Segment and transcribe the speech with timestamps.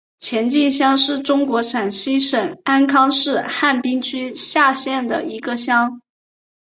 [0.17, 6.01] 前进乡是中国陕西省安康市汉滨区下辖的一个乡。